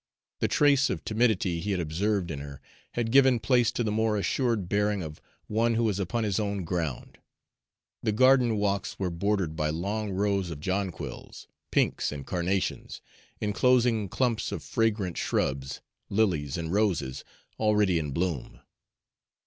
[0.39, 2.59] The trace of timidity he had observed in her
[2.93, 6.63] had given place to the more assured bearing of one who is upon his own
[6.63, 7.19] ground.
[8.01, 12.99] The garden walks were bordered by long rows of jonquils, pinks, and carnations,
[13.39, 17.23] inclosing clumps of fragrant shrubs, lilies, and roses
[17.59, 18.59] already in bloom.